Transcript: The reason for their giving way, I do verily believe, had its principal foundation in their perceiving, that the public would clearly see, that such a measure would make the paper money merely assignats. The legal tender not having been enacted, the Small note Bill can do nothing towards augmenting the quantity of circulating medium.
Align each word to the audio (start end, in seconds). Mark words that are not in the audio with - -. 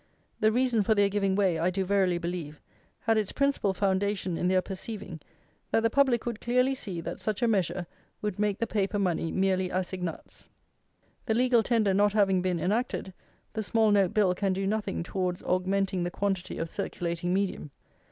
The 0.39 0.51
reason 0.51 0.81
for 0.81 0.95
their 0.95 1.09
giving 1.09 1.35
way, 1.35 1.59
I 1.59 1.69
do 1.69 1.85
verily 1.85 2.17
believe, 2.17 2.59
had 3.01 3.19
its 3.19 3.31
principal 3.31 3.71
foundation 3.71 4.35
in 4.35 4.47
their 4.47 4.59
perceiving, 4.63 5.19
that 5.69 5.83
the 5.83 5.91
public 5.91 6.25
would 6.25 6.41
clearly 6.41 6.73
see, 6.73 7.01
that 7.01 7.19
such 7.19 7.43
a 7.43 7.47
measure 7.47 7.85
would 8.19 8.39
make 8.39 8.57
the 8.57 8.65
paper 8.65 8.97
money 8.97 9.31
merely 9.31 9.69
assignats. 9.69 10.49
The 11.27 11.35
legal 11.35 11.61
tender 11.61 11.93
not 11.93 12.13
having 12.13 12.41
been 12.41 12.59
enacted, 12.59 13.13
the 13.53 13.61
Small 13.61 13.91
note 13.91 14.11
Bill 14.15 14.33
can 14.33 14.53
do 14.53 14.65
nothing 14.65 15.03
towards 15.03 15.43
augmenting 15.43 16.01
the 16.01 16.09
quantity 16.09 16.57
of 16.57 16.67
circulating 16.67 17.31
medium. 17.31 17.69